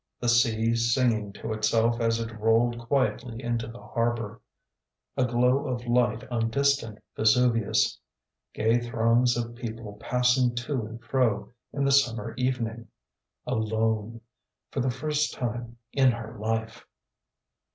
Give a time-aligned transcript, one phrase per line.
[0.19, 4.41] The sea singing to itself as it rolled quietly into the harbor.
[5.15, 7.99] A glow of light on distant Vesuvius.
[8.55, 12.87] Gay throngs of people passing to and fro in the summer evening.
[13.45, 14.21] Alone.
[14.71, 16.87] For the first time in her life.